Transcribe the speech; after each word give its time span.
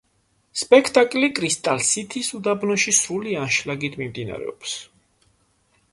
სპექტაკლი 0.61 1.29
კრისტალ-სითის 1.39 2.31
უბანში 2.39 2.95
სრული 3.03 3.39
ანშლაგით 3.45 3.99
მიმდინარეობს. 4.03 4.77